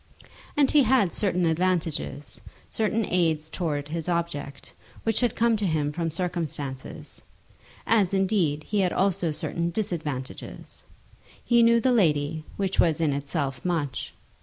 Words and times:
And 0.57 0.71
he 0.71 0.81
had 0.81 1.13
certain 1.13 1.45
advantages, 1.45 2.41
certain 2.71 3.05
aids 3.05 3.49
towards 3.51 3.91
his 3.91 4.09
object, 4.09 4.73
which 5.03 5.19
had 5.19 5.35
come 5.35 5.55
to 5.57 5.65
him 5.67 5.91
from 5.91 6.09
circumstances; 6.09 7.21
as, 7.85 8.11
indeed, 8.11 8.63
he 8.63 8.79
had 8.79 8.93
also 8.93 9.31
certain 9.31 9.69
disadvantages. 9.69 10.85
He 11.45 11.61
knew 11.61 11.79
the 11.79 11.91
lady, 11.93 12.43
which 12.57 12.79
was 12.79 12.99
in 12.99 13.13
itself 13.13 13.63
much. 13.63 14.11